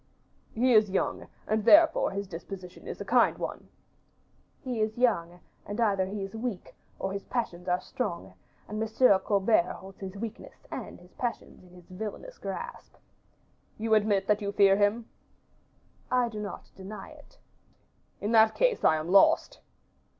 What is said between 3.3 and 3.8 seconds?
one."